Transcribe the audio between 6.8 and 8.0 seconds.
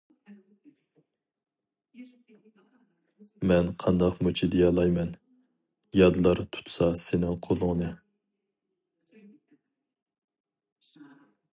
سېنىڭ قولۇڭنى.